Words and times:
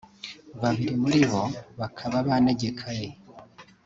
babiri 0.61 0.93
muribo 1.01 1.41
bakaba 1.79 2.17
banegekanye 2.27 3.09